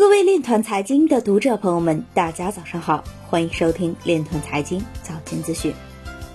[0.00, 5.74] 各位链团财经的读者朋友们，大家早上好，欢迎收听链团财经早间资讯。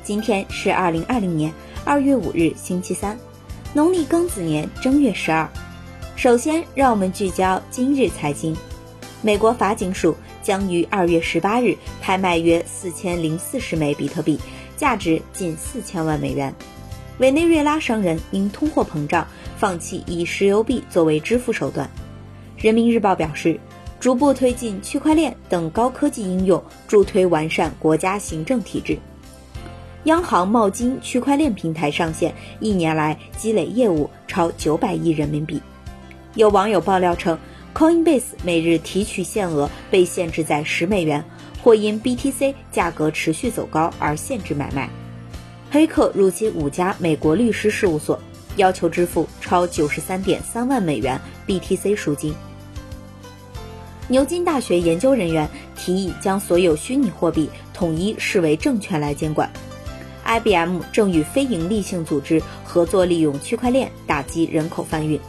[0.04, 1.52] 今天是二零二零年
[1.83, 3.17] 二月五日，星期三，
[3.73, 5.49] 农历庚子年正月十二。
[6.15, 8.55] 首先，让我们聚焦今日财经。
[9.23, 14.39] 美国法警署将于二月十八日拍卖约四千零四十枚比特币，
[14.77, 16.54] 价值近四千万美元。
[17.18, 19.27] 委内瑞拉商人因通货膨胀，
[19.57, 21.89] 放弃以石油币作为支付手段。
[22.58, 23.60] 人民日报表示，
[24.00, 28.98] 逐步推进区块链等高科技应用，助推完善国家行政体制。
[30.05, 35.62] 央行冒金区块链平台上线，一年来积累业务超九百亿人民币。
[36.36, 37.38] 有网友爆料称。
[37.76, 41.22] Coinbase 每日提取限额被限制在十美元，
[41.62, 44.90] 或因 BTC 价格持续走高而限制买卖。
[45.70, 48.18] 黑客入侵五家美国律师事务所，
[48.55, 52.34] 要求支付超九十三点三万美元 BTC 赎金。
[54.08, 59.49] 牛津大学研究人员提议将所有虚拟货币统一视为证券来监管。
[60.26, 65.19] IBM 正与非营利性组织合作，利用区块链打击人口贩运。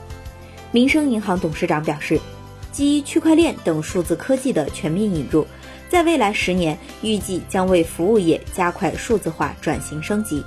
[0.73, 2.21] 民生银行董事长表示。
[2.73, 5.47] 基于区块链等数字科技的全面引入，
[5.89, 10.45] 在未来十年预计将为服务业加快数字化转型升级。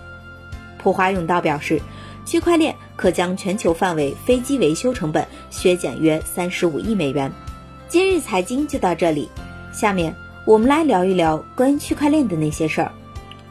[0.77, 1.81] 普华永道表示，
[2.29, 7.31] 区块链可将全球范围飞机维修成本削减约三十五亿美元。
[7.87, 9.27] 今日财经就到这里，
[9.73, 12.91] 下面我们来聊一聊关于区块链的那些事儿。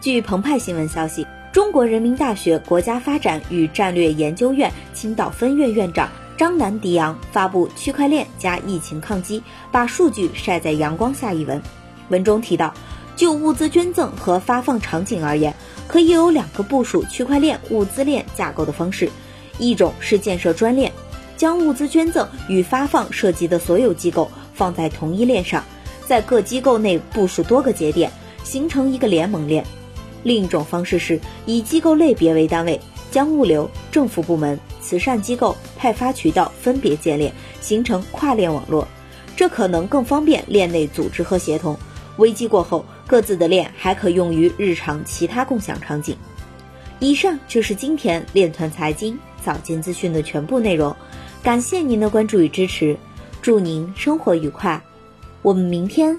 [0.00, 6.08] 据澎湃新闻消息，中国人民大学国家发展与战略研究院青岛分院院长。
[6.36, 11.60] 张南迪扬发布《区块链加疫情抗击，把数据晒在阳光下》一文，
[12.10, 12.72] 文中提到，
[13.18, 15.52] 就物资捐赠和发放场景而言，
[15.88, 19.10] 可以有两个部署区块链物资链架构的方式，
[19.58, 20.92] 一种是建设专链，
[21.36, 25.64] 将物资捐赠与发放涉及的所有机构放在同一链上，
[26.06, 28.08] 在各机构内部署多个节点，
[28.44, 29.64] 形成一个联盟链；
[30.22, 32.80] 另一种方式是以机构类别为单位，
[33.10, 34.58] 将物流、政府部门。
[34.80, 38.86] 慈善机构派发渠道分别建链，形成跨链网络，
[39.36, 41.76] 这可能更方便链内组织和协同。
[42.16, 46.16] 危机过后，各自的链还可用于日常其他共享场景。
[47.00, 50.94] 以上就是今天链团财经早间资讯的全部内容，
[51.42, 52.96] 感谢您的关注与支持，
[53.40, 54.80] 祝您生活愉快，
[55.42, 56.16] 我们明天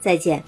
[0.00, 0.42] 再见。